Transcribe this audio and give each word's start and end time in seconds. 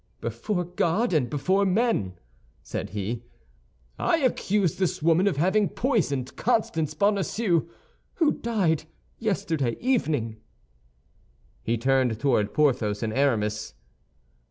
"Before 0.19 0.63
God 0.63 1.13
and 1.13 1.29
before 1.29 1.63
men," 1.63 2.17
said 2.63 2.89
he, 2.89 3.21
"I 3.99 4.17
accuse 4.17 4.77
this 4.77 5.03
woman 5.03 5.27
of 5.27 5.37
having 5.37 5.69
poisoned 5.69 6.35
Constance 6.35 6.95
Bonacieux, 6.95 7.67
who 8.15 8.31
died 8.31 8.85
yesterday 9.19 9.77
evening." 9.79 10.37
He 11.61 11.77
turned 11.77 12.19
towards 12.19 12.49
Porthos 12.51 13.03
and 13.03 13.13
Aramis. 13.13 13.75